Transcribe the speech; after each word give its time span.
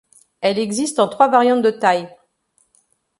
Elle 0.39 0.57
existe 0.57 0.97
en 0.97 1.07
trois 1.07 1.27
variantes 1.27 1.61
de 1.61 1.69
taille. 1.69 2.09